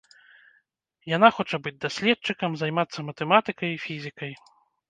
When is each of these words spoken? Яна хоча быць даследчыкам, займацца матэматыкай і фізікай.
Яна 1.15 1.29
хоча 1.37 1.59
быць 1.67 1.75
даследчыкам, 1.85 2.51
займацца 2.63 2.99
матэматыкай 3.11 3.69
і 3.75 3.81
фізікай. 3.85 4.31